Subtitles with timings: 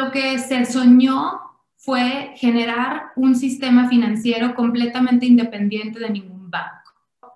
[0.00, 1.40] lo que se soñó
[1.76, 6.92] fue generar un sistema financiero completamente independiente de ningún banco.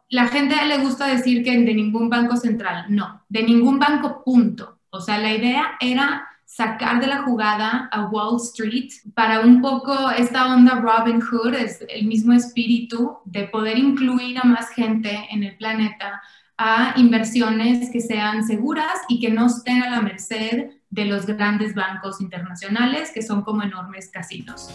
[0.09, 4.79] La gente le gusta decir que de ningún banco central, no, de ningún banco punto.
[4.91, 10.11] O sea, la idea era sacar de la jugada a Wall Street para un poco
[10.11, 15.43] esta onda Robin Hood, es el mismo espíritu de poder incluir a más gente en
[15.43, 16.23] el planeta
[16.57, 21.75] a inversiones que sean seguras y que no estén a la merced de los grandes
[21.75, 24.69] bancos internacionales que son como enormes casinos.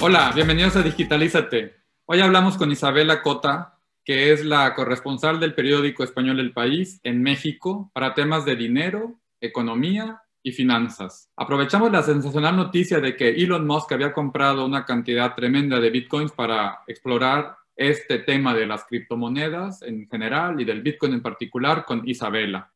[0.00, 1.76] Hola, bienvenidos a Digitalízate.
[2.06, 7.22] Hoy hablamos con Isabela Cota, que es la corresponsal del periódico español El País en
[7.22, 11.28] México para temas de dinero, economía y finanzas.
[11.36, 16.32] Aprovechamos la sensacional noticia de que Elon Musk había comprado una cantidad tremenda de bitcoins
[16.32, 22.08] para explorar este tema de las criptomonedas en general y del Bitcoin en particular con
[22.08, 22.72] Isabela.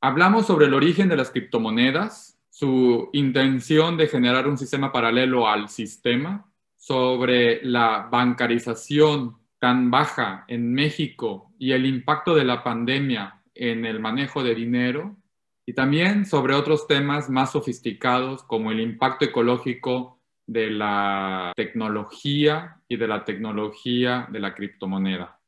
[0.00, 5.68] Hablamos sobre el origen de las criptomonedas, su intención de generar un sistema paralelo al
[5.68, 6.46] sistema,
[6.76, 14.00] sobre la bancarización tan baja en México y el impacto de la pandemia en el
[14.00, 15.16] manejo de dinero,
[15.64, 20.18] y también sobre otros temas más sofisticados como el impacto ecológico
[20.52, 25.40] de la tecnología y de la tecnología de la criptomoneda.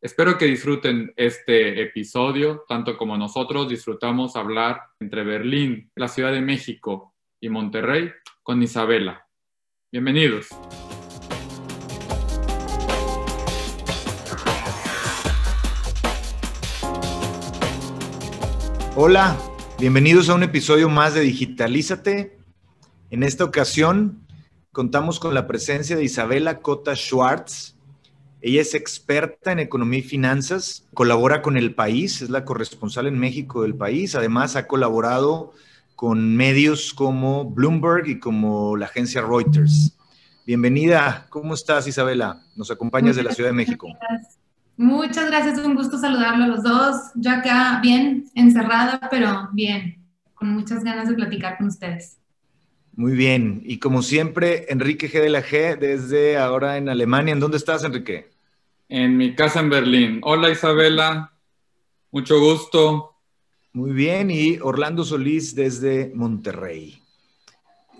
[0.00, 6.40] Espero que disfruten este episodio, tanto como nosotros disfrutamos hablar entre Berlín, la Ciudad de
[6.40, 8.10] México y Monterrey
[8.42, 9.26] con Isabela.
[9.92, 10.48] Bienvenidos.
[18.94, 19.36] Hola,
[19.78, 22.38] bienvenidos a un episodio más de Digitalízate.
[23.10, 24.25] En esta ocasión
[24.76, 27.74] contamos con la presencia de Isabela Cota Schwartz.
[28.42, 33.18] Ella es experta en economía y finanzas, colabora con El País, es la corresponsal en
[33.18, 34.14] México del País.
[34.14, 35.54] Además, ha colaborado
[35.94, 39.96] con medios como Bloomberg y como la agencia Reuters.
[40.46, 42.42] Bienvenida, ¿cómo estás Isabela?
[42.54, 43.88] Nos acompañas de la Ciudad de México.
[44.76, 46.96] Muchas gracias, un gusto saludarlo a los dos.
[47.14, 50.04] Yo acá bien encerrada, pero bien,
[50.34, 52.18] con muchas ganas de platicar con ustedes.
[52.96, 53.60] Muy bien.
[53.62, 57.32] Y como siempre, Enrique G de la G, desde ahora en Alemania.
[57.32, 58.30] ¿En dónde estás, Enrique?
[58.88, 60.20] En mi casa en Berlín.
[60.22, 61.30] Hola, Isabela.
[62.10, 63.14] Mucho gusto.
[63.74, 64.30] Muy bien.
[64.30, 66.98] Y Orlando Solís desde Monterrey.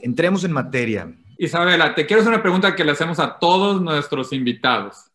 [0.01, 1.15] Entremos en materia.
[1.37, 5.11] Isabela, te quiero hacer una pregunta que le hacemos a todos nuestros invitados.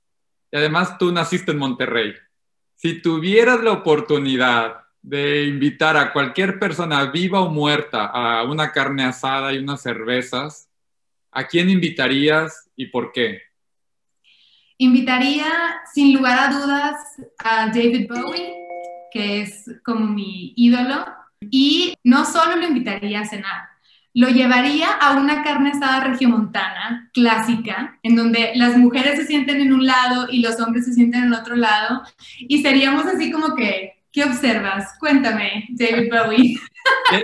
[0.52, 2.14] Y además tú naciste en Monterrey.
[2.76, 9.04] Si tuvieras la oportunidad de invitar a cualquier persona viva o muerta a una carne
[9.04, 10.70] asada y unas cervezas,
[11.32, 13.42] ¿a quién invitarías y por qué?
[14.78, 15.46] Invitaría
[15.94, 16.96] sin lugar a dudas
[17.40, 18.54] a David Bowie,
[19.12, 21.06] que es como mi ídolo,
[21.50, 23.70] y no solo lo invitaría a cenar,
[24.14, 29.74] lo llevaría a una carne asada regiomontana clásica, en donde las mujeres se sienten en
[29.74, 32.04] un lado y los hombres se sienten en otro lado,
[32.40, 34.94] y seríamos así como que ¿Qué observas?
[35.00, 36.60] Cuéntame, David Bowie.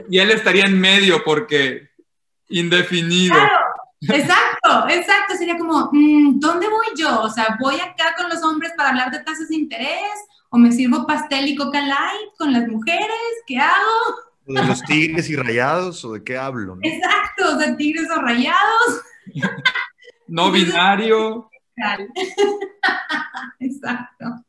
[0.09, 1.89] Y él estaría en medio porque
[2.49, 3.35] indefinido.
[3.35, 3.65] Claro,
[4.01, 5.35] exacto, exacto.
[5.37, 7.21] Sería como, mm, ¿dónde voy yo?
[7.21, 10.13] O sea, ¿voy acá con los hombres para hablar de tasas de interés?
[10.49, 13.09] ¿O me sirvo pastel y coca light con las mujeres?
[13.45, 14.27] ¿Qué hago?
[14.45, 16.77] ¿De los tigres y rayados o de qué hablo?
[16.81, 19.01] Exacto, de tigres o rayados.
[20.27, 21.49] no binario.
[23.59, 24.45] Exacto.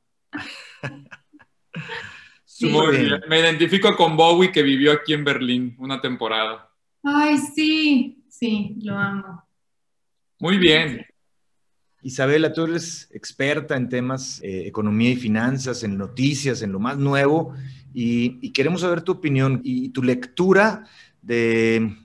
[2.61, 6.71] Me identifico con Bowie que vivió aquí en Berlín una temporada.
[7.03, 9.45] Ay, sí, sí, lo amo.
[10.41, 11.07] Muy bien.
[12.03, 16.97] Isabela, tú eres experta en temas eh, economía y finanzas, en noticias, en lo más
[16.97, 17.55] nuevo,
[17.93, 20.87] y, queremos saber tu opinión y tu lectura
[21.23, 21.97] de,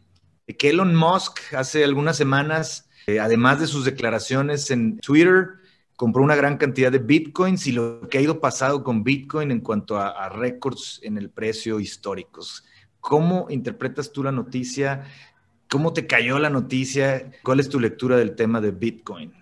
[0.58, 5.50] que Elon Musk hace algunas semanas, eh, además de sus declaraciones en Twitter,
[5.96, 9.62] compró una gran cantidad de bitcoins y lo que ha ido pasado con bitcoin en
[9.62, 12.66] cuanto a, récords en el precio históricos.
[13.00, 15.06] ¿Cómo interpretas tú la noticia?
[15.70, 17.32] ¿Cómo te cayó la noticia?
[17.44, 19.34] ¿Cuál es tu lectura del tema de bitcoin?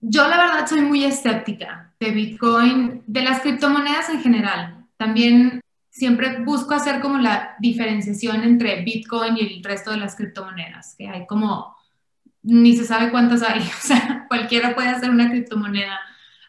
[0.00, 4.86] Yo la verdad soy muy escéptica de bitcoin, de las criptomonedas en general.
[4.96, 5.60] También
[5.90, 11.08] siempre busco hacer como la diferenciación entre bitcoin y el resto de las criptomonedas, que
[11.08, 11.75] hay como
[12.46, 15.98] ni se sabe cuántas hay, o sea, cualquiera puede hacer una criptomoneda.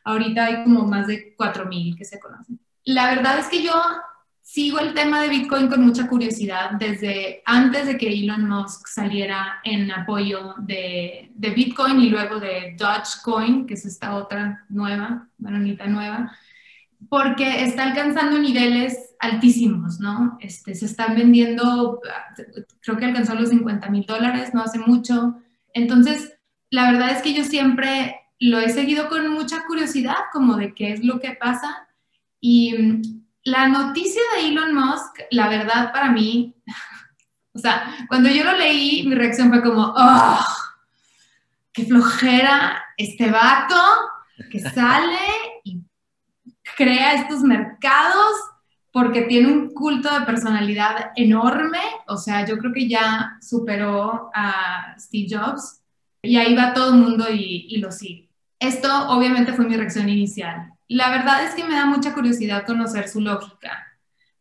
[0.04, 2.60] Ahorita hay como más de 4.000 que se conocen.
[2.86, 3.74] La verdad es que yo
[4.42, 9.60] sigo el tema de Bitcoin con mucha curiosidad desde antes de que Elon Musk saliera
[9.66, 15.60] en apoyo de, de Bitcoin y luego de Dogecoin, que es esta otra nueva, bueno,
[15.90, 16.32] nueva.
[17.10, 20.38] porque está alcanzando niveles altísimos, ¿no?
[20.40, 22.00] Este, se están vendiendo,
[22.82, 25.42] creo que alcanzó los 50 mil dólares, no hace mucho.
[25.78, 26.34] Entonces,
[26.72, 30.94] la verdad es que yo siempre lo he seguido con mucha curiosidad, como de qué
[30.94, 31.88] es lo que pasa.
[32.40, 33.02] Y mm,
[33.44, 36.56] la noticia de Elon Musk, la verdad para mí,
[37.54, 40.46] o sea, cuando yo lo leí, mi reacción fue como, ¡oh!
[41.72, 43.80] ¡Qué flojera este vato
[44.52, 45.20] que sale
[45.64, 45.80] y
[46.76, 48.34] crea estos mercados
[48.98, 51.78] porque tiene un culto de personalidad enorme,
[52.08, 55.84] o sea, yo creo que ya superó a Steve Jobs
[56.24, 58.28] y ahí va todo el mundo y, y lo sigue.
[58.60, 60.74] Esto obviamente fue mi reacción inicial.
[60.88, 63.86] La verdad es que me da mucha curiosidad conocer su lógica,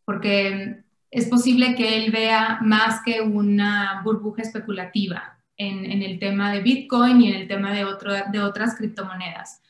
[0.05, 6.51] porque es posible que él vea más que una burbuja especulativa en, en el tema
[6.51, 9.61] de Bitcoin y en el tema de, otro, de otras criptomonedas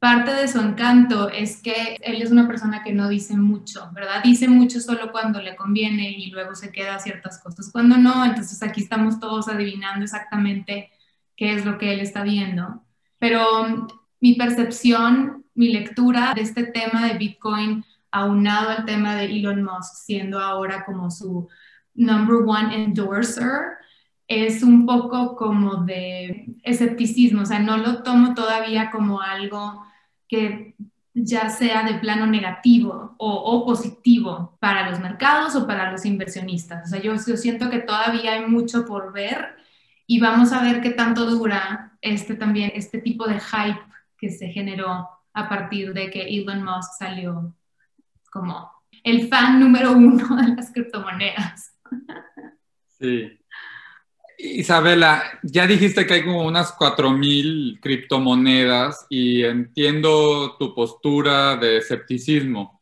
[0.00, 4.22] parte de su encanto es que él es una persona que no dice mucho, ¿verdad?
[4.22, 8.24] Dice mucho solo cuando le conviene y luego se queda ciertas cosas cuando no.
[8.24, 10.90] Entonces aquí estamos todos adivinando exactamente
[11.36, 12.84] qué es lo que él está viendo.
[13.18, 13.88] Pero
[14.20, 19.94] mi percepción, mi lectura de este tema de Bitcoin aunado al tema de Elon Musk
[19.94, 21.48] siendo ahora como su
[21.94, 23.78] number one endorser,
[24.28, 29.87] es un poco como de escepticismo, o sea, no lo tomo todavía como algo
[30.28, 30.74] que
[31.14, 36.86] ya sea de plano negativo o, positivo para los mercados o para los inversionistas.
[36.86, 39.56] O sea, yo, siento que todavía hay mucho por ver
[40.06, 43.80] y vamos a ver qué tanto dura este también, este tipo de hype
[44.16, 47.54] que se generó a partir de que Elon Musk salió
[48.30, 48.70] como
[49.02, 51.74] el fan número uno de las criptomonedas.
[52.98, 53.38] Sí,
[54.40, 62.80] Isabela, ya dijiste que hay como unas 4.000 criptomonedas y entiendo tu postura de escepticismo.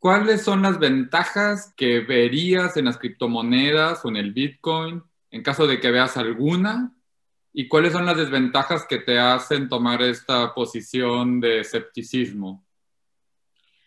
[0.00, 5.68] ¿Cuáles son las ventajas que verías en las criptomonedas o en el Bitcoin en caso
[5.68, 6.96] de que veas alguna?
[7.52, 12.64] ¿Y cuáles son las desventajas que te hacen tomar esta posición de escepticismo?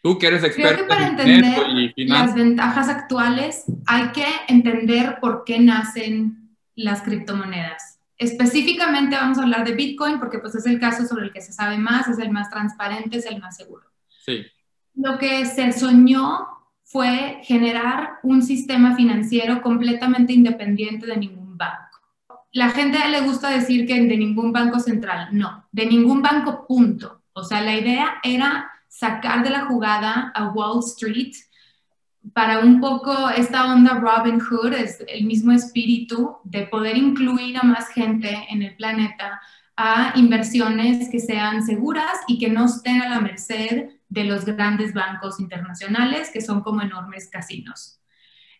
[0.01, 1.57] Tú que eres experto para entender
[1.95, 6.42] las ventajas actuales hay que entender por qué nacen
[6.75, 7.99] las criptomonedas.
[8.17, 11.51] Específicamente vamos a hablar de Bitcoin porque pues es el caso sobre el que se
[11.51, 13.85] sabe más, es el más transparente, es el más seguro.
[14.25, 14.45] Sí.
[14.95, 16.47] Lo que se soñó
[16.83, 21.99] fue generar un sistema financiero completamente independiente de ningún banco.
[22.51, 27.23] La gente le gusta decir que de ningún banco central, no, de ningún banco punto.
[27.33, 31.33] O sea, la idea era sacar de la jugada a Wall Street
[32.31, 37.63] para un poco esta onda Robin Hood, es el mismo espíritu de poder incluir a
[37.63, 39.41] más gente en el planeta
[39.75, 44.93] a inversiones que sean seguras y que no estén a la merced de los grandes
[44.93, 47.99] bancos internacionales que son como enormes casinos.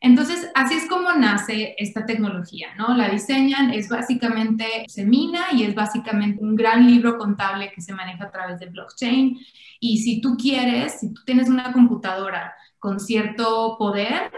[0.01, 2.93] Entonces, así es como nace esta tecnología, ¿no?
[2.93, 7.93] La diseñan, es básicamente, se mina y es básicamente un gran libro contable que se
[7.93, 9.39] maneja a través de blockchain.
[9.79, 14.29] Y si tú quieres, si tú tienes una computadora con cierto poder,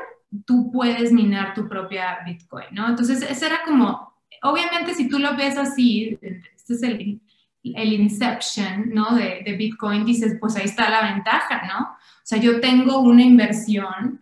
[0.46, 2.88] tú puedes minar tu propia Bitcoin, ¿no?
[2.88, 4.14] Entonces, ese era como,
[4.44, 7.20] obviamente si tú lo ves así, este es el,
[7.64, 9.16] el inception, ¿no?
[9.16, 11.86] De, Bitcoin, dices, pues ahí está la ventaja, ¿no?
[11.86, 14.22] O sea, yo tengo una inversión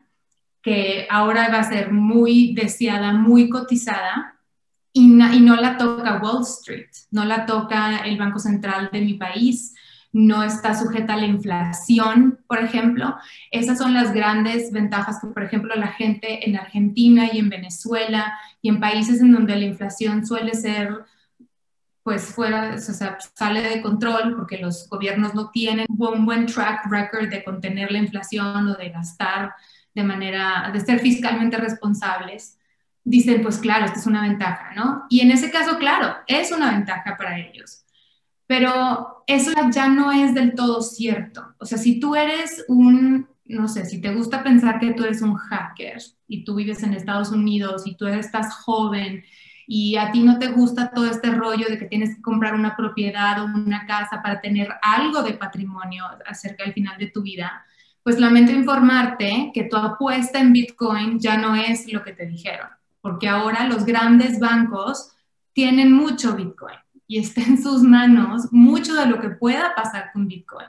[0.61, 4.39] que ahora va a ser muy deseada, muy cotizada,
[4.93, 9.15] y, y, no la toca Wall Street, no la toca el Banco Central de mi
[9.15, 9.75] país,
[10.13, 13.17] no está sujeta a la inflación, por ejemplo.
[13.51, 18.33] Esas son las grandes ventajas que, por ejemplo, la gente en Argentina y en Venezuela
[18.61, 21.03] y en países en donde la inflación suele ser
[22.03, 26.85] pues fuera, o sea, sale de control porque los gobiernos no tienen un buen track
[26.91, 29.55] record de contener la inflación o de gastar
[29.95, 32.57] de manera, de ser fiscalmente responsables,
[33.05, 35.05] dicen, pues claro, esta es una ventaja, ¿no?
[35.09, 37.82] Y en ese caso, claro, es una ventaja para ellos.
[38.55, 41.55] Pero eso ya no es del todo cierto.
[41.57, 45.23] O sea, si tú eres un, no sé, si te gusta pensar que tú eres
[45.23, 49.23] un hacker y tú vives en Estados Unidos y tú estás joven
[49.65, 52.75] y a ti no te gusta todo este rollo de que tienes que comprar una
[52.77, 57.65] propiedad o una casa para tener algo de patrimonio acerca del final de tu vida,
[58.03, 62.69] pues lamento informarte que tu apuesta en Bitcoin ya no es lo que te dijeron,
[63.01, 65.11] porque ahora los grandes bancos
[65.53, 70.27] tienen mucho Bitcoin y está en sus manos mucho de lo que pueda pasar con
[70.27, 70.67] Bitcoin.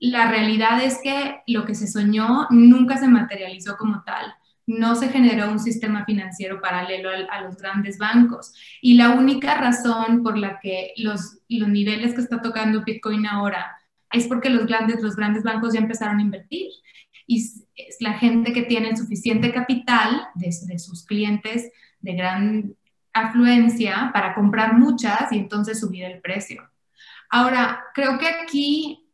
[0.00, 4.34] La realidad es que lo que se soñó nunca se materializó como tal.
[4.66, 8.52] No se generó un sistema financiero paralelo a, los grandes bancos.
[8.82, 13.76] Y la única razón por la que los, los niveles que está tocando Bitcoin ahora
[14.12, 16.68] es porque los grandes, los grandes bancos ya empezaron a invertir.
[17.26, 17.42] Y
[17.76, 21.70] es la gente que tiene suficiente capital de, de sus clientes
[22.00, 22.74] de gran
[23.20, 26.62] afluencia para comprar muchas y entonces subir el precio.
[27.30, 29.06] Ahora, creo que aquí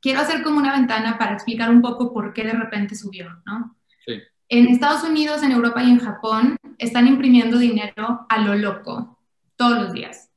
[0.00, 3.76] quiero hacer como una ventana para explicar un poco por qué de repente subió, ¿no?
[4.04, 4.20] Sí.
[4.48, 9.18] En Estados Unidos, en Europa y en Japón están imprimiendo dinero a lo loco
[9.56, 10.30] todos los días.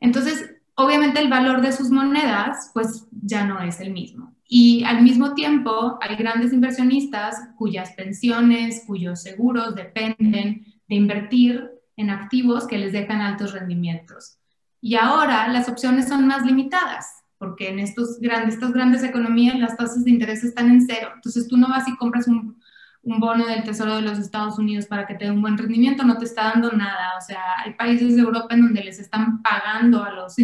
[0.00, 4.34] Entonces, obviamente el valor de sus monedas pues ya no es el mismo.
[4.52, 12.10] Y al mismo tiempo hay grandes inversionistas cuyas pensiones, cuyos seguros dependen de invertir en
[12.10, 14.38] activos que les dejan altos rendimientos.
[14.80, 19.76] Y ahora las opciones son más limitadas, porque en estos grandes, estas grandes economías las
[19.76, 21.10] tasas de interés están en cero.
[21.14, 22.60] Entonces tú no vas y compras un,
[23.02, 26.04] un bono del Tesoro de los Estados Unidos para que te dé un buen rendimiento,
[26.04, 27.12] no te está dando nada.
[27.18, 30.34] O sea, hay países de Europa en donde les están pagando a los,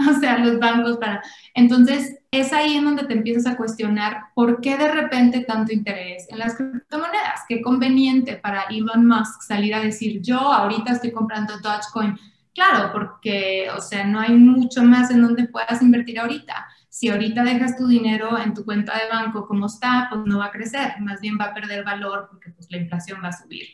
[0.10, 1.22] o sea, los bancos para...
[1.54, 6.26] Entonces, es ahí en donde te empiezas a cuestionar por qué de repente tanto interés
[6.30, 7.40] en las criptomonedas.
[7.48, 12.18] Qué conveniente para Elon Musk salir a decir, yo ahorita estoy comprando Dogecoin.
[12.54, 17.44] Claro, porque, o sea, no hay mucho más en donde puedas invertir ahorita si ahorita
[17.44, 21.00] dejas tu dinero en tu cuenta de banco como está, pues no va a crecer,
[21.00, 23.66] más bien va a perder valor porque pues la inflación va a subir.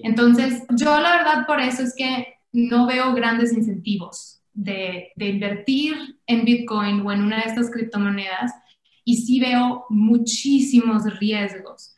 [0.00, 5.94] Entonces, yo la verdad por eso es que no veo grandes incentivos de, invertir
[6.26, 8.52] en Bitcoin o en una de estas criptomonedas
[9.04, 11.94] y sí veo muchísimos riesgos.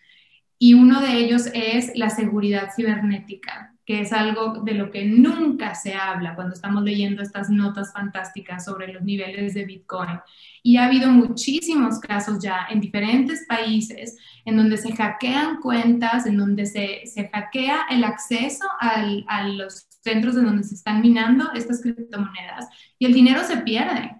[0.58, 5.74] Y uno de ellos es la seguridad cibernética que es algo de lo que nunca
[5.74, 10.20] se habla cuando estamos leyendo estas notas fantásticas sobre los niveles de Bitcoin.
[10.62, 16.36] Y ha habido muchísimos casos ya en diferentes países en donde se hackean cuentas, en
[16.36, 21.50] donde se, se hackea el acceso al, a los centros en donde se están minando
[21.54, 24.16] estas criptomonedas y el dinero se pierde.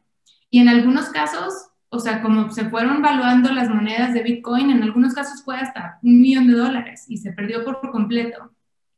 [0.51, 4.83] Y en algunos casos, o sea, como se fueron valuando las monedas de Bitcoin, en
[4.83, 8.53] algunos casos fue hasta un millón de dólares y se perdió por completo.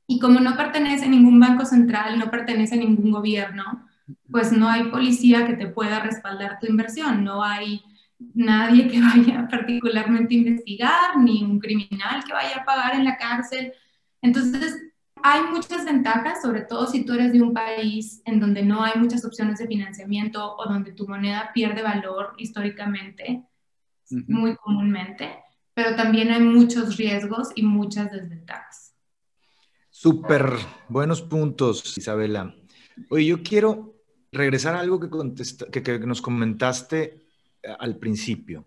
[0.07, 3.87] Y como no pertenece a ningún banco central, no pertenece a ningún gobierno,
[4.31, 7.83] pues no hay policía que te pueda respaldar tu inversión, no hay
[8.35, 13.17] nadie que vaya particularmente a investigar, ni un criminal que vaya a pagar en la
[13.17, 13.73] cárcel.
[14.21, 14.92] Entonces,
[15.23, 18.99] hay muchas ventajas, sobre todo si tú eres de un país en donde no hay
[18.99, 23.45] muchas opciones de financiamiento o donde tu moneda pierde valor históricamente,
[24.11, 25.39] muy comúnmente,
[25.75, 28.95] pero también hay muchos riesgos y muchas desventajas.
[29.91, 30.53] Súper
[30.89, 32.55] buenos puntos, Isabela.
[33.11, 33.95] Oye, yo quiero
[34.33, 37.25] regresar a algo que, que, nos comentaste
[37.63, 38.67] eh, al principio,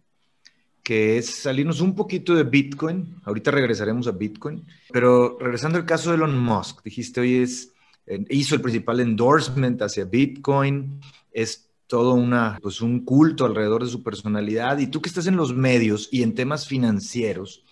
[0.86, 3.16] que es salirnos un poquito de Bitcoin.
[3.24, 4.64] Ahorita regresaremos a Bitcoin,
[4.94, 7.74] pero regresando al caso de Elon Musk, dijiste hoy es,
[8.06, 11.02] eh, hizo el principal endorsement hacia Bitcoin,
[11.32, 14.78] es todo una, pues un culto alrededor de su personalidad.
[14.78, 17.64] Y tú que estás en los medios y en temas financieros,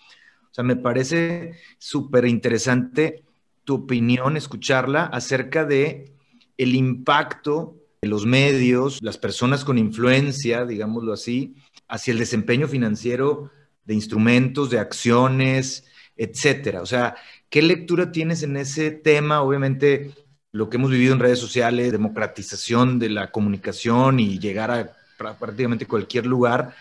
[0.50, 3.22] o sea, me parece súper interesante
[3.62, 6.12] tu opinión, escucharla acerca de
[6.58, 11.54] el impacto de los medios, las personas con influencia, digámoslo así,
[11.88, 13.50] hacia el desempeño financiero
[13.84, 15.84] de instrumentos, de acciones,
[16.16, 16.82] etcétera.
[16.82, 17.16] O sea,
[17.50, 19.42] ¿qué lectura tienes en ese tema?
[19.42, 20.12] Obviamente,
[20.52, 24.92] lo que hemos vivido en redes sociales, democratización de la comunicación y llegar a
[25.38, 26.74] prácticamente cualquier lugar.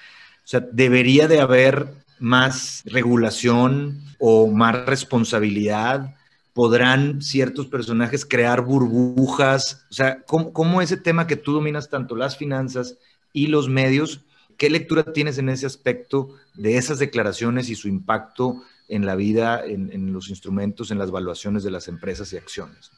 [0.44, 1.88] O sea, debería de haber
[2.20, 6.16] más regulación o más responsabilidad
[6.54, 9.86] podrán ciertos personajes crear burbujas?
[9.90, 12.98] O sea, ¿cómo, ese tema que tú dominas tanto las finanzas
[13.34, 14.22] y los medios,
[14.58, 19.64] qué lectura tienes en ese aspecto de esas declaraciones y su impacto en la vida,
[19.66, 22.92] en, los instrumentos, en las valuaciones de las empresas y acciones?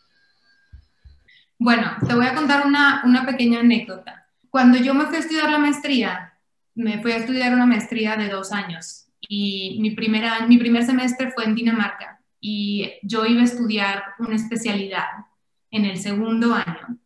[1.58, 4.28] Bueno, te voy a contar una, una pequeña anécdota.
[4.50, 6.34] Cuando yo me fui a estudiar la maestría,
[6.74, 11.32] me fui a estudiar una maestría de dos años y mi, primera, mi primer semestre
[11.32, 15.08] fue en Dinamarca y yo iba a estudiar una especialidad
[15.72, 17.00] en el segundo año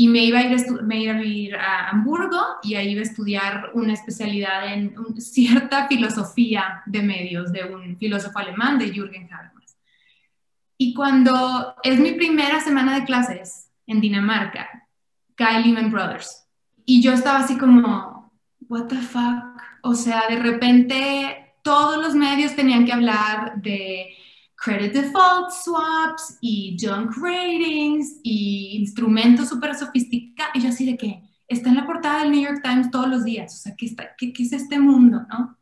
[0.00, 3.02] y me iba a ir me iba a, ir a Hamburgo y ahí iba a
[3.02, 9.76] estudiar una especialidad en cierta filosofía de medios de un filósofo alemán, de Jürgen Habermas.
[10.78, 14.88] Y cuando es mi primera semana de clases en Dinamarca,
[15.34, 16.46] cae Lehman Brothers.
[16.86, 18.32] Y yo estaba así como,
[18.70, 19.60] what the fuck?
[19.82, 24.16] O sea, de repente todos los medios tenían que hablar de
[24.60, 30.54] credit default swaps y junk ratings y instrumentos súper sofisticados.
[30.54, 33.24] Y yo así de que está en la portada del New York Times todos los
[33.24, 33.54] días.
[33.54, 35.22] O sea, ¿qué, está, qué, es este mundo?
[35.30, 35.56] ¿no?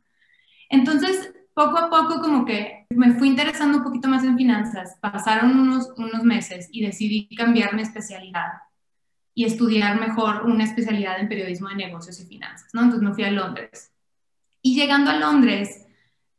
[0.68, 4.98] Entonces, poco a poco como que me fui interesando un poquito más en finanzas.
[5.00, 8.48] Pasaron unos, unos meses y decidí cambiar mi especialidad.
[9.34, 12.82] y estudiar mejor una especialidad en periodismo de negocios y finanzas, ¿no?
[12.82, 13.92] Entonces me fui a Londres.
[14.62, 15.86] Y llegando a Londres,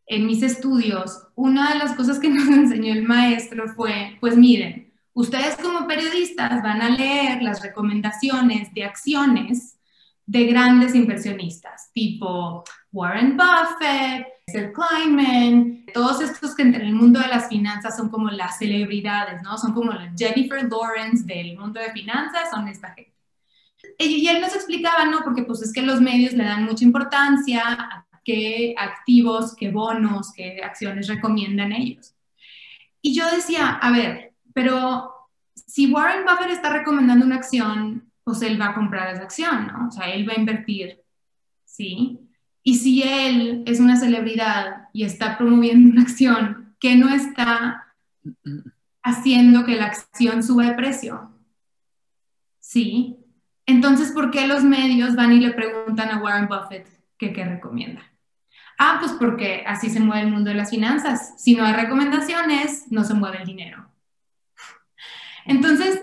[0.09, 4.91] en mis estudios, una de las cosas que nos enseñó el maestro fue, pues miren,
[5.13, 9.77] ustedes como periodistas van a leer las recomendaciones de acciones
[10.25, 17.27] de grandes inversionistas, tipo Warren Buffett, Sir Kleinman, todos estos que entre el mundo de
[17.27, 19.57] las finanzas son como las celebridades, ¿no?
[19.57, 23.13] Son como la Jennifer Lawrence del mundo de finanzas, son esta gente.
[23.97, 25.21] Y él nos explicaba, ¿no?
[25.23, 30.31] Porque pues es que los medios le dan mucha importancia a qué activos, qué bonos,
[30.33, 32.15] qué acciones recomiendan ellos.
[33.01, 35.13] Y yo decía, a ver, pero
[35.53, 39.87] si Warren Buffett está recomendando una acción, pues él va a comprar esa acción, ¿no?
[39.87, 41.01] O sea, él va a invertir,
[41.65, 42.19] ¿sí?
[42.63, 47.95] Y si él es una celebridad y está promoviendo una acción que no está
[49.01, 51.31] haciendo que la acción suba de precio,
[52.59, 53.17] ¿sí?
[53.65, 58.01] Entonces, ¿por qué los medios van y le preguntan a Warren Buffett qué recomienda?
[58.77, 61.33] Ah, pues porque así se mueve el mundo de las finanzas.
[61.37, 63.85] Si no hay recomendaciones, no se mueve el dinero.
[65.45, 66.01] Entonces,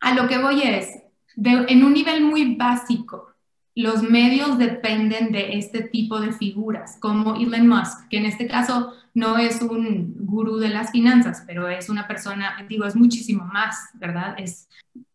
[0.00, 1.02] a lo que voy es,
[1.36, 3.34] en un nivel muy básico,
[3.74, 8.92] los medios dependen de este tipo de figuras, como Elon Musk, que en este caso
[9.14, 13.90] no es un gurú de las finanzas, pero es una persona, digo, es muchísimo más,
[13.94, 14.34] ¿verdad?
[14.38, 14.68] Es,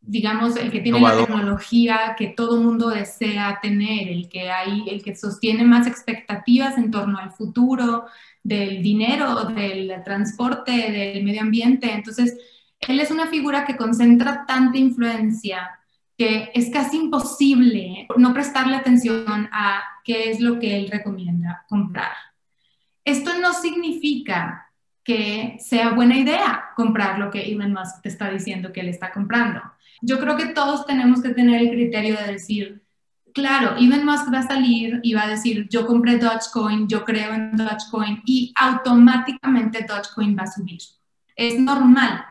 [0.09, 5.03] digamos, el que tiene la tecnología que todo mundo desea tener, el que hay, el
[5.03, 8.05] que sostiene más expectativas en torno al futuro,
[8.41, 11.93] del dinero, del transporte, del medio ambiente.
[11.93, 12.35] Entonces,
[12.79, 15.69] él es una figura que concentra tanta influencia
[16.17, 22.13] que es casi imposible no prestarle atención a qué es lo que él recomienda comprar.
[23.05, 24.71] Esto no significa
[25.03, 29.11] que sea buena idea comprar lo que Elon Musk te está diciendo que él está
[29.11, 29.61] comprando.
[30.01, 32.81] Yo creo que todos tenemos que tener el criterio de decir,
[33.33, 37.33] claro, Elon Musk va a salir y va a decir, yo compré Dogecoin, yo creo
[37.33, 40.79] en Dogecoin y automáticamente Dogecoin va a subir.
[41.35, 42.25] Es normal,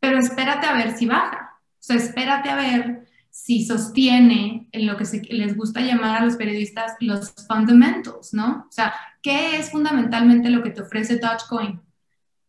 [0.00, 1.58] pero espérate a ver si baja.
[1.60, 6.36] O sea, espérate a ver si sostiene en lo que les gusta llamar a los
[6.36, 8.66] periodistas los fundamentals, ¿no?
[8.68, 11.80] O sea, ¿qué es fundamentalmente lo que te ofrece Dogecoin?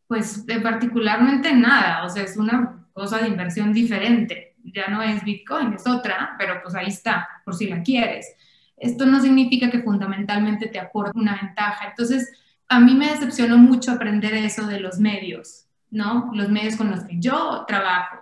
[0.07, 4.44] Pues eh, particularmente nada, o sea, es una cosa de inversión diferente.
[4.73, 8.35] Ya no es Bitcoin, es otra, pero pues ahí está, por si la quieres.
[8.77, 11.89] Esto no significa que fundamentalmente te aporte una ventaja.
[11.89, 12.31] Entonces,
[12.67, 16.31] a mí me decepcionó mucho aprender eso de los medios, ¿no?
[16.33, 18.17] Los medios con los que yo trabajo,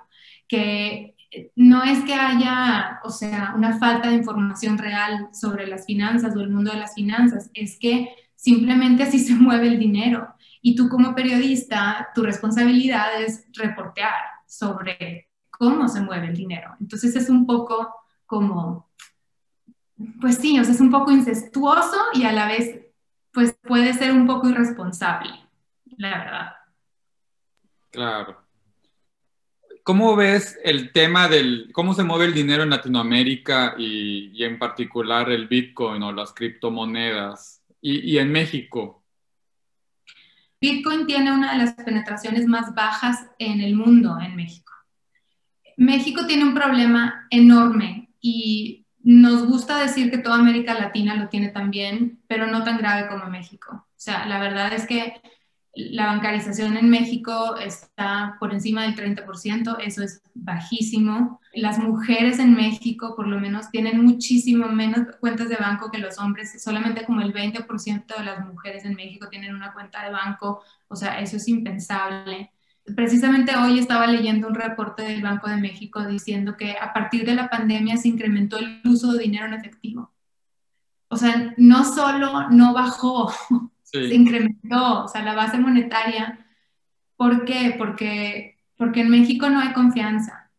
[0.48, 1.16] que
[1.56, 6.42] no es que haya, o sea, una falta de información real sobre las finanzas o
[6.42, 10.36] el mundo de las finanzas, es que simplemente así se mueve el dinero.
[10.62, 14.14] Y tú como periodista, tu responsabilidad es reportear
[14.46, 15.30] sobre
[15.64, 16.76] cómo se mueve el dinero.
[16.82, 17.96] Entonces es un poco
[18.26, 18.92] como,
[20.20, 22.82] pues sí, o sea, es un poco incestuoso y a la vez,
[23.32, 25.32] pues puede ser un poco irresponsable,
[25.98, 26.54] la verdad.
[27.92, 28.44] Claro.
[29.84, 35.30] ¿Cómo ves el tema del cómo se mueve el dinero en Latinoamérica y, en particular
[35.30, 39.04] el Bitcoin o las criptomonedas y, en México?
[40.62, 44.63] Bitcoin tiene una de las penetraciones más bajas en el mundo, en México.
[45.78, 51.50] México tiene un problema enorme y nos gusta decir que toda América Latina lo tiene
[51.50, 53.72] también, pero no tan grave como México.
[53.74, 55.22] O sea, la verdad es que
[55.76, 61.40] la bancarización en México está por encima del 30%, eso es bajísimo.
[61.54, 66.20] Las mujeres en México por lo menos tienen muchísimo menos cuentas de banco que los
[66.20, 70.62] hombres, solamente como el 20% de las mujeres en México tienen una cuenta de banco,
[70.88, 72.52] o sea, eso es impensable.
[72.96, 77.36] Precisamente hoy estaba leyendo un reporte del Banco de México diciendo que a partir de
[77.36, 80.12] la pandemia se incrementó el uso de dinero en efectivo.
[81.08, 83.32] O sea, no solo no bajó,
[83.84, 86.46] se incrementó, o sea, la base monetaria.
[87.16, 87.76] ¿Por qué?
[87.78, 90.52] Porque, porque en México no hay confianza.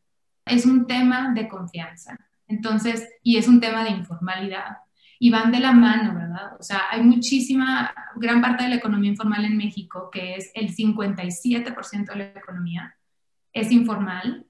[0.47, 2.17] Es un tema de confianza.
[2.47, 4.79] Entonces, y es un tema de informalidad.
[5.25, 6.57] Y van de la mano, ¿verdad?
[6.59, 10.75] O sea, hay muchísima, gran parte de la economía informal en México, que es el
[10.75, 12.97] 57% de la economía,
[13.53, 14.47] es informal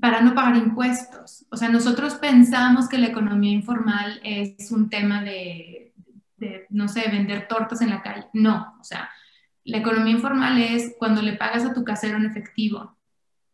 [0.00, 1.44] para no pagar impuestos.
[1.50, 5.86] O sea, nosotros pensamos que la economía informal es un tema de
[6.36, 8.26] de, no sé, vender tortas en la calle.
[8.32, 9.10] No, o sea,
[9.64, 12.96] la economía informal es cuando le pagas a tu casero en efectivo,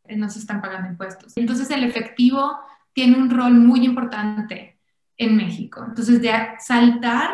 [0.04, 1.36] eh, no se están pagando impuestos.
[1.36, 2.58] Entonces el efectivo
[2.92, 4.71] tiene un rol muy importante
[5.22, 5.84] en México.
[5.86, 7.30] Entonces de saltar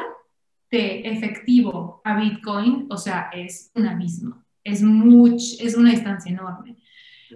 [0.71, 6.77] de efectivo a Bitcoin, o sea, es un abismo, es, much, es una distancia enorme.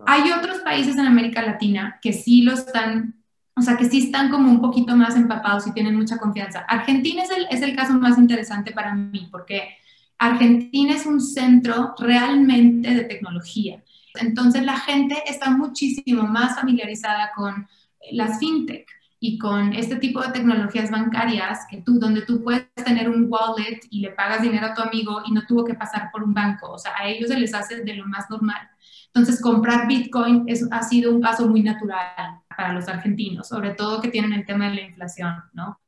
[0.07, 3.15] Hay otros países en América Latina que sí lo están
[3.55, 6.61] O sea, que sí están como un poquito más empapados y tienen mucha confianza.
[6.61, 9.77] Argentina es el, es el caso más interesante para mí porque
[10.19, 13.83] Argentina es un centro realmente de tecnología.
[14.15, 17.67] Entonces la gente está muchísimo más familiarizada con
[18.11, 18.87] las fintech
[19.25, 23.79] y con este tipo de tecnologías bancarias que tú, donde tú puedes tener un wallet
[23.89, 26.73] y le pagas dinero a tu amigo y no tuvo que pasar por un banco.
[26.73, 28.69] O sea, a ellos se les hace de lo más normal.
[29.07, 34.01] Entonces, comprar Bitcoin es, ha sido un paso muy natural para los argentinos, sobre todo
[34.01, 35.79] que tienen el tema de la inflación, ¿no?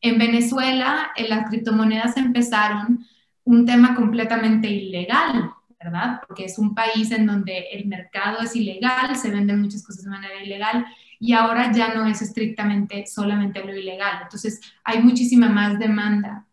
[0.00, 3.06] En Venezuela, en las criptomonedas empezaron
[3.44, 6.22] un tema completamente ilegal, ¿verdad?
[6.26, 10.10] Porque es un país en donde el mercado es ilegal, se venden muchas cosas de
[10.10, 10.86] manera ilegal
[11.20, 14.20] y ahora ya no es estrictamente solamente lo ilegal.
[14.22, 16.46] Entonces hay muchísima más demanda.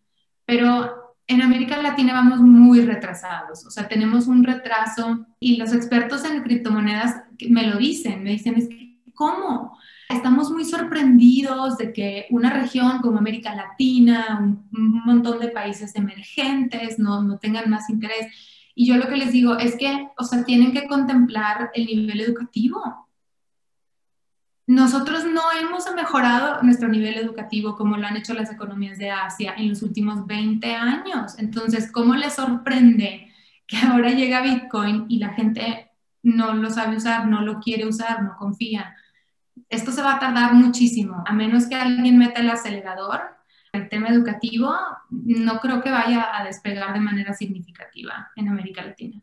[0.46, 6.24] Pero en América Latina vamos muy retrasados, o sea, tenemos un retraso y los expertos
[6.24, 9.78] en criptomonedas me lo dicen, me dicen, ¿cómo?
[10.08, 16.98] Estamos muy sorprendidos de que una región como América Latina, un, montón de países emergentes
[16.98, 18.28] no, no tengan más interés.
[18.74, 22.22] Y yo lo que les digo es que, o sea, tienen que contemplar el nivel
[22.22, 23.07] educativo.
[24.68, 29.56] Nosotros no hemos mejorado nuestro nivel educativo como lo han hecho las economías de Asia
[29.58, 31.40] en los últimos 20 años.
[31.40, 33.34] Entonces, ¿cómo les sorprende
[33.66, 35.90] que ahora llega Bitcoin y la gente
[36.22, 38.94] no lo sabe usar, no lo quiere usar, no confía?
[39.70, 43.38] Esto se va a tardar muchísimo, a menos que alguien meta el acelerador
[43.78, 44.74] el tema educativo
[45.10, 49.22] no creo que vaya a despegar de manera significativa en América Latina.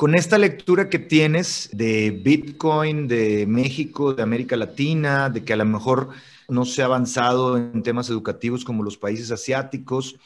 [0.00, 5.56] Con esta lectura que tienes de Bitcoin, de México, de América Latina, de que a
[5.56, 6.08] lo mejor
[6.48, 10.16] no se ha avanzado en temas educativos como los países asiáticos,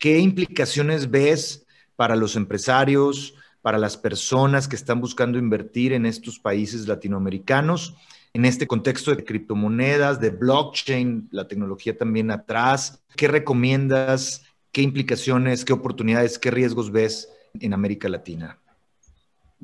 [0.00, 6.40] ¿qué implicaciones ves para los empresarios, para las personas que están buscando invertir en estos
[6.40, 7.94] países latinoamericanos?
[8.32, 13.00] en este contexto de criptomonedas, de blockchain, la tecnología también atrás.
[13.14, 14.42] ¿Qué recomiendas?
[14.72, 17.28] ¿Qué implicaciones, qué oportunidades, qué riesgos ves
[17.60, 18.58] en América Latina?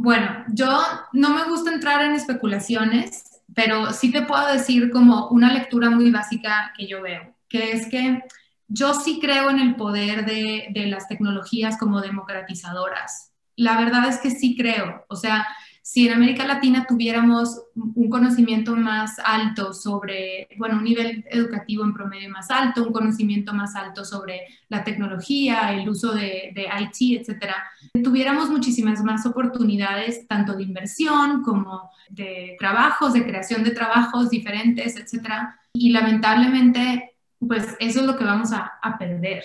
[0.02, 0.80] Bueno, yo
[1.12, 6.10] no me gusta entrar en especulaciones, pero sí te puedo decir como una lectura muy
[6.10, 8.24] básica que yo veo, que es que
[8.66, 13.34] yo sí creo en el poder de, de las tecnologías como democratizadoras.
[13.56, 15.04] La verdad es que sí creo.
[15.10, 15.46] O sea,
[15.82, 21.94] si en América Latina tuviéramos un conocimiento más alto sobre, bueno, un nivel educativo en
[21.94, 27.20] promedio más alto, un conocimiento más alto sobre la tecnología, el uso de, de IT,
[27.20, 27.56] etcétera,
[28.04, 34.96] tuviéramos muchísimas más oportunidades, tanto de inversión como de trabajos, de creación de trabajos diferentes,
[34.96, 35.58] etcétera.
[35.72, 39.44] Y lamentablemente, pues eso es lo que vamos a, a perder.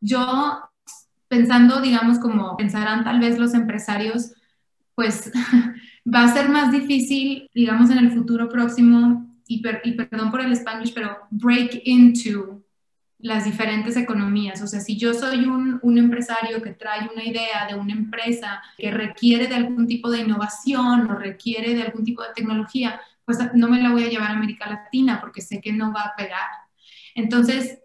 [0.00, 0.60] Yo,
[1.28, 4.32] pensando, digamos, como pensarán tal vez los empresarios,
[5.00, 5.32] pues
[6.14, 10.92] va a ser más difícil, digamos, en el futuro próximo, y, perdón por el spanglish,
[10.92, 12.62] pero break into
[13.18, 14.60] las diferentes economías.
[14.60, 18.62] O sea, si yo soy un, un, empresario que trae una idea de una empresa
[18.76, 23.38] que requiere de algún tipo de innovación o requiere de algún tipo de tecnología, pues
[23.54, 26.14] no me la voy a llevar a América Latina porque sé que no va a
[26.14, 26.50] pegar.
[27.14, 27.78] Entonces,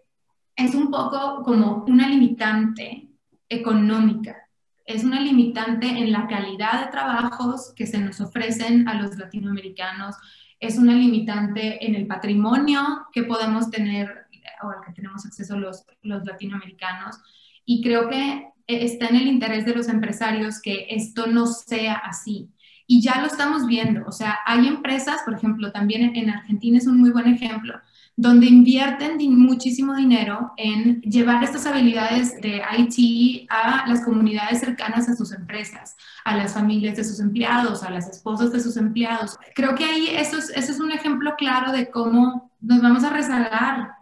[0.54, 3.08] es un poco como una limitante
[3.48, 4.45] económica
[4.86, 10.14] es una limitante en la calidad de trabajos que se nos ofrecen a los latinoamericanos,
[10.60, 14.26] es una limitante en el patrimonio que podemos tener
[14.62, 17.16] o al que tenemos acceso los, los latinoamericanos.
[17.64, 22.48] Y creo que está en el interés de los empresarios que esto no sea así.
[22.86, 26.86] Y ya lo estamos viendo, o sea, hay empresas, por ejemplo, también en Argentina es
[26.86, 27.74] un muy buen ejemplo,
[28.16, 35.14] donde invierten muchísimo dinero en llevar estas habilidades de IT a las comunidades cercanas a
[35.14, 39.38] sus empresas, a las familias de sus empleados, a las esposas de sus empleados.
[39.54, 43.96] Creo que ahí eso es, un ejemplo claro de cómo nos vamos a rezagar.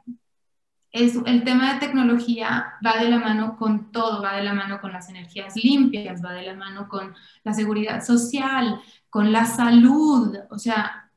[0.93, 4.93] El tema de tecnología va de la mano con todo, va de la mano con
[4.93, 10.59] las energías limpias, va de la mano con la seguridad social, con la salud, o
[10.59, 11.11] sea,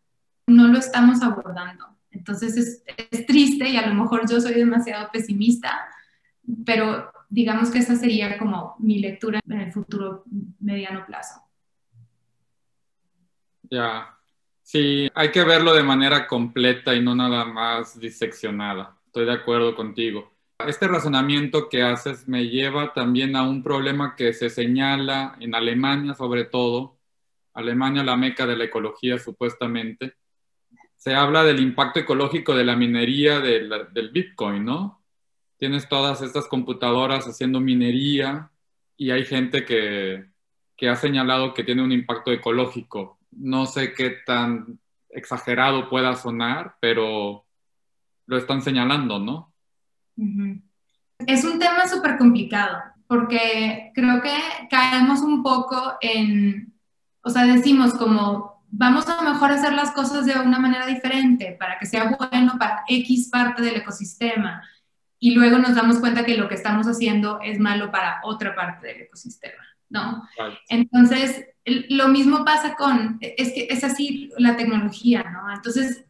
[0.47, 1.96] no lo estamos abordando.
[2.17, 5.87] Entonces es, triste y a lo mejor yo soy demasiado pesimista,
[6.65, 10.23] pero digamos que esa sería como mi lectura en el futuro
[10.59, 11.41] mediano plazo.
[13.69, 14.17] Ya,
[14.63, 18.97] sí, hay que verlo de manera completa y no nada más diseccionada.
[19.05, 20.31] Estoy de acuerdo contigo.
[20.65, 26.15] Este razonamiento que haces me lleva también a un problema que se señala en Alemania
[26.15, 26.97] sobre todo.
[27.53, 30.15] Alemania, la meca de la ecología supuestamente
[31.07, 35.01] se habla del impacto ecológico de la minería del, Bitcoin, ¿no?
[35.55, 38.51] Tienes todas estas computadoras haciendo minería
[38.97, 40.25] y hay gente que,
[40.75, 43.19] que ha señalado que tiene un impacto ecológico.
[43.31, 47.45] No sé qué tan exagerado pueda sonar, pero
[48.25, 49.53] lo están señalando, ¿no?
[51.25, 54.37] Es un tema súper complicado, porque creo que
[54.69, 56.73] caemos un poco en,
[57.21, 61.79] o sea, decimos como, vamos a mejor hacer las cosas de una manera diferente para
[61.79, 64.61] que sea bueno para X parte del ecosistema.
[65.19, 68.87] Y luego nos damos cuenta que lo que estamos haciendo es malo para otra parte
[68.87, 70.27] del ecosistema, ¿no?
[70.69, 75.51] Entonces, lo mismo pasa con, es que es así la tecnología, ¿no?
[75.51, 76.05] Entonces,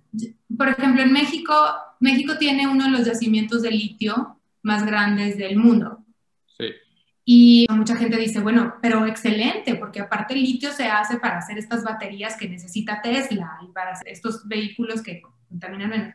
[0.57, 1.53] por ejemplo, en México,
[1.99, 6.03] México tiene uno de los yacimientos de litio más grandes del mundo.
[7.29, 11.57] Y mucha gente dice, bueno, pero excelente, porque aparte el litio se hace para hacer
[11.57, 16.13] estas baterías que necesita Tesla y para estos vehículos que contaminan menos.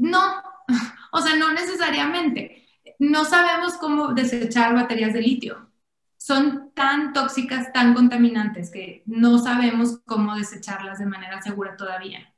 [0.00, 0.42] No,
[1.12, 2.66] o sea, no necesariamente.
[2.98, 5.70] No sabemos cómo desechar baterías de litio.
[6.16, 12.34] Son tan tóxicas, tan contaminantes que no sabemos cómo desecharlas de manera segura todavía.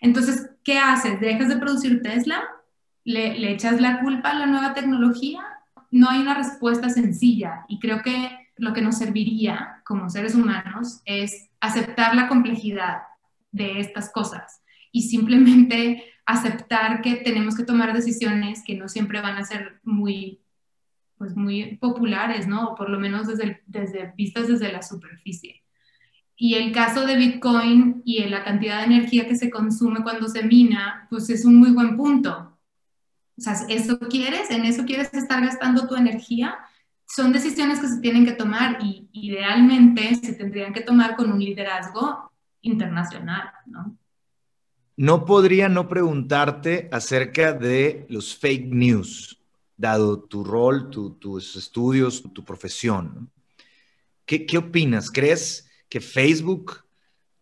[0.00, 1.20] Entonces, ¿qué haces?
[1.20, 2.44] ¿Dejas de producir Tesla?
[3.02, 5.51] ¿Le, echas la culpa a la nueva tecnología?
[5.92, 11.02] No hay una respuesta sencilla y creo que lo que nos serviría como seres humanos
[11.04, 13.02] es aceptar la complejidad
[13.52, 19.36] de estas cosas y simplemente aceptar que tenemos que tomar decisiones que no siempre van
[19.36, 20.40] a ser muy,
[21.18, 22.70] pues muy populares, ¿no?
[22.70, 25.62] O por lo menos desde, desde vistas desde la superficie.
[26.36, 30.42] Y el caso de Bitcoin y la cantidad de energía que se consume cuando se
[30.42, 32.51] mina, pues es un muy buen punto.
[33.42, 34.50] O sea, ¿eso quieres?
[34.52, 36.58] ¿En eso quieres estar gastando tu energía?
[37.06, 41.40] Son decisiones que se tienen que tomar y idealmente se tendrían que tomar con un
[41.40, 43.96] liderazgo internacional, ¿no?
[44.96, 49.40] No podría no preguntarte acerca de los fake news,
[49.76, 53.28] dado tu rol, tus estudios, tu profesión.
[54.24, 55.10] ¿Qué, ¿Qué opinas?
[55.10, 56.84] ¿Crees que Facebook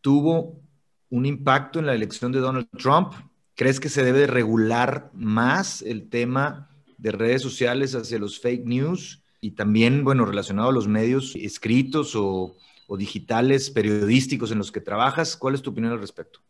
[0.00, 0.62] tuvo
[1.10, 3.12] un impacto en la elección de Donald Trump?
[3.60, 9.22] ¿Crees que se debe regular más el tema de redes sociales hacia los fake news
[9.42, 14.80] y también, bueno, relacionado a los medios escritos o, o digitales, periodísticos en los que
[14.80, 15.36] trabajas?
[15.36, 16.40] ¿Cuál es tu opinión al respecto?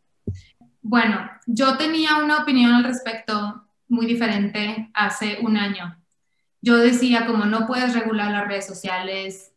[0.82, 6.00] Bueno, yo tenía una opinión al respecto muy diferente hace un año.
[6.62, 9.50] Yo decía como no puedes regular las redes sociales,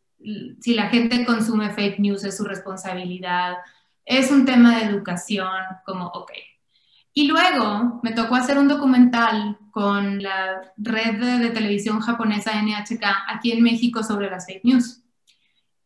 [0.60, 3.58] si la gente consume fake news es su responsabilidad,
[4.06, 5.52] es un tema de educación,
[5.86, 6.32] como, ok.
[7.14, 13.52] Y luego me tocó hacer un documental con la red de, televisión japonesa NHK aquí
[13.52, 15.02] en México sobre las fake news.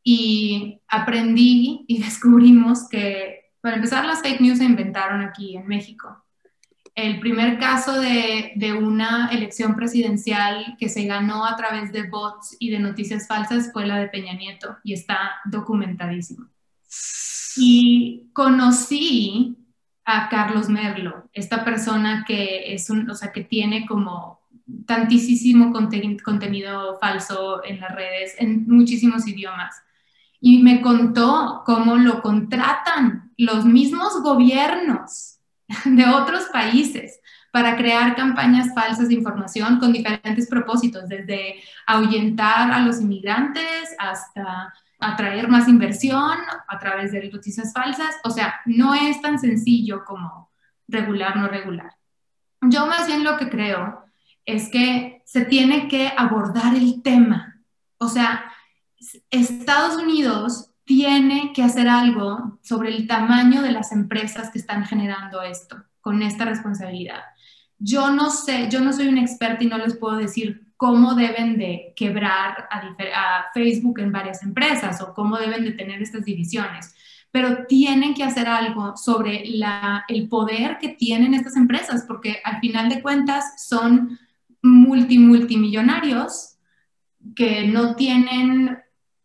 [0.04, 6.24] Y aprendí y descubrimos que, para empezar, las fake news se inventaron aquí en México
[6.98, 12.58] el primer caso de, de, una elección presidencial que se ganó a través de bots
[12.58, 16.48] y de noticias falsas fue la de Peña Nieto y está documentadísimo.
[17.56, 19.56] Y conocí
[20.10, 24.40] a Carlos Merlo, esta persona que es un, o sea, que tiene como
[24.86, 29.76] tantísimo contenido falso en las redes, en muchísimos idiomas.
[30.40, 35.40] Y me contó cómo lo contratan los mismos gobiernos
[35.86, 37.20] de otros países
[37.52, 44.74] para crear campañas falsas de información con diferentes propósitos, desde ahuyentar a los inmigrantes hasta
[45.00, 48.16] atraer más inversión a través de noticias falsas.
[48.24, 50.52] O sea, no es tan sencillo como
[50.88, 51.92] regular, no regular.
[52.62, 54.06] Yo más bien lo que creo
[54.46, 57.62] es que se tiene que abordar el tema.
[57.98, 58.52] O sea,
[59.30, 65.42] Estados Unidos tiene que hacer algo sobre el tamaño de las empresas que están generando
[65.42, 67.24] esto, con esta responsabilidad.
[67.78, 71.58] Yo no sé, yo no soy un experto y no les puedo decir cómo deben
[71.58, 76.96] de quebrar a, Facebook en varias empresas o cómo deben de tener estas divisiones,
[77.32, 79.44] pero tienen que hacer algo sobre
[80.08, 84.20] el poder que tienen estas empresas, porque al final de cuentas son
[84.62, 86.58] multi, multimillonarios
[87.36, 88.78] que no tienen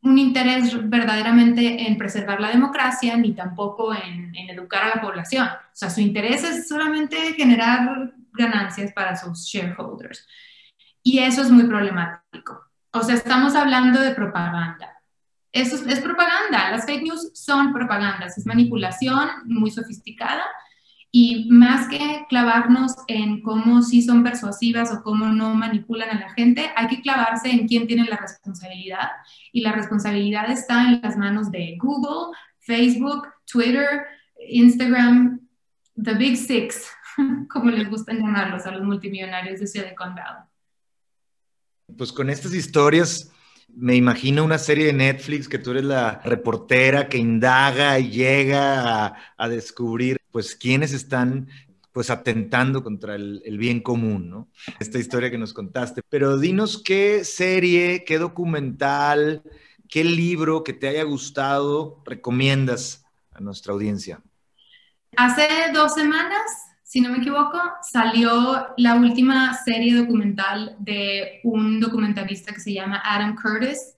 [0.02, 5.46] un interés verdaderamente en preservar la democracia ni tampoco en, educar a la población.
[5.46, 10.26] O sea, su interés es solamente generar ganancias para sus shareholders.
[11.02, 12.62] Y eso es muy problemático.
[12.92, 14.92] O sea, estamos hablando de propaganda.
[15.52, 16.70] Eso es, propaganda.
[16.70, 18.38] Las fake news son propagandas.
[18.38, 20.44] Es manipulación muy sofisticada
[21.10, 26.30] y más que clavarnos en cómo sí son persuasivas o cómo no manipulan a la
[26.32, 29.10] gente, hay que clavarse en quién tiene la responsabilidad.
[29.52, 34.06] Y la responsabilidad está en las manos de Google, Facebook, Twitter,
[34.48, 35.40] Instagram,
[36.02, 36.90] The Big Six,
[37.50, 40.51] como les gusta llamarlos a los multimillonarios de Silicon Valley.
[41.96, 43.30] Pues con estas historias
[43.74, 49.16] me imagino una serie de Netflix que tú eres la reportera que indaga y llega
[49.36, 51.48] a, descubrir pues quiénes están
[51.92, 54.48] pues atentando contra el, el, bien común, ¿no?
[54.80, 56.02] Esta historia que nos contaste.
[56.08, 59.42] Pero dinos qué serie, qué documental,
[59.88, 64.22] qué libro que te haya gustado recomiendas a nuestra audiencia.
[65.16, 72.52] Hace dos semanas, si no me equivoco, salió la última serie documental de un documentalista
[72.52, 73.96] que se llama Adam Curtis.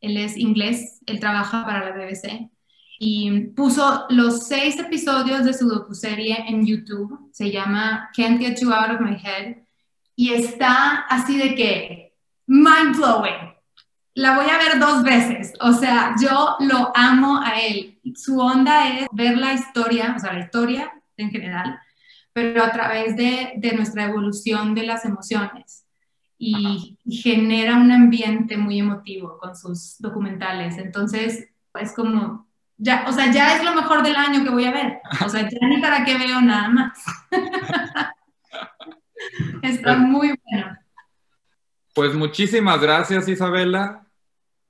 [0.00, 2.48] Él es inglés, él trabaja para la BBC
[3.00, 7.30] y puso los seis episodios de su docuserie en YouTube.
[7.32, 9.56] Se llama Can't Get You Out of My Head
[10.14, 12.14] y está así de que
[12.46, 13.56] mind blowing.
[14.14, 15.52] La voy a ver dos veces.
[15.60, 17.98] O sea, yo lo amo a él.
[18.14, 21.80] Su onda es ver la historia, o sea, la historia en general,
[22.36, 25.86] pero a través de, de nuestra evolución de las emociones.
[26.36, 30.76] Y, y genera un ambiente muy emotivo con sus documentales.
[30.76, 31.48] Entonces,
[31.80, 32.46] es como
[32.76, 34.98] ya, o sea, ya es lo mejor del año que voy a ver.
[35.24, 36.98] O sea, ya ni para qué veo nada más.
[39.62, 40.76] Está muy bueno.
[41.94, 44.05] Pues muchísimas gracias, Isabela,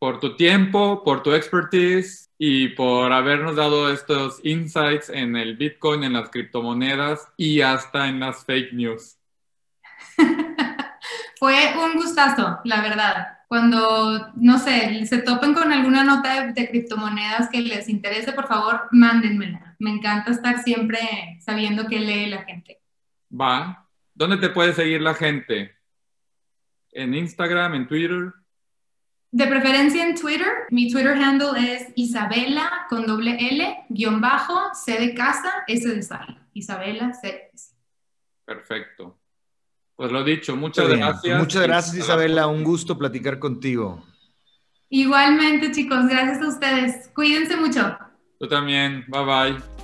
[0.07, 6.05] por tu tiempo, por tu expertise y por habernos dado estos insights en el Bitcoin,
[6.05, 9.19] en las criptomonedas y hasta en las fake news.
[11.41, 17.49] Fue un gustazo, la verdad cuando, no sé, se topen con alguna nota de, criptomonedas
[17.49, 19.75] que les interese, por favor, mándenmela.
[19.81, 21.01] Me encanta estar siempre
[21.41, 22.81] sabiendo qué lee la gente.
[23.29, 23.89] Va.
[24.15, 25.75] ¿Dónde te puede seguir la gente?
[26.93, 28.33] ¿En Instagram, en Twitter?
[29.37, 30.49] De preferencia en Twitter.
[30.71, 36.03] Mi Twitter handle es Isabela con doble L, guion bajo, C de casa, S de
[36.03, 36.41] sal.
[36.55, 37.51] Isabela C.
[38.47, 39.19] Perfecto.
[39.95, 41.39] Pues lo dicho, muchas gracias.
[41.39, 42.47] Muchas gracias, Isabela.
[42.47, 44.03] Un gusto platicar contigo.
[44.89, 47.11] Igualmente, chicos, gracias a ustedes.
[47.15, 47.95] Cuídense mucho.
[48.39, 49.05] Tú también.
[49.07, 49.76] Bye bye.